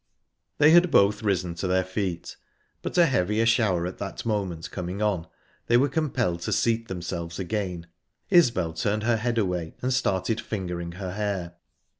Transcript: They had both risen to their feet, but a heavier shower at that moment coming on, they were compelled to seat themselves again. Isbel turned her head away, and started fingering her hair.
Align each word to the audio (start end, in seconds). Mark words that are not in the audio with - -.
They 0.57 0.71
had 0.71 0.89
both 0.89 1.21
risen 1.21 1.53
to 1.53 1.67
their 1.67 1.83
feet, 1.83 2.35
but 2.81 2.97
a 2.97 3.05
heavier 3.05 3.45
shower 3.45 3.85
at 3.85 3.99
that 3.99 4.25
moment 4.25 4.71
coming 4.71 4.99
on, 4.99 5.27
they 5.67 5.77
were 5.77 5.89
compelled 5.89 6.41
to 6.41 6.51
seat 6.51 6.87
themselves 6.87 7.37
again. 7.37 7.85
Isbel 8.31 8.73
turned 8.73 9.03
her 9.03 9.17
head 9.17 9.37
away, 9.37 9.75
and 9.79 9.93
started 9.93 10.41
fingering 10.41 10.93
her 10.93 11.11
hair. 11.11 11.53